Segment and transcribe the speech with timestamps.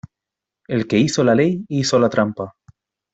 [0.67, 2.55] El que hizo la ley hizo la trampa.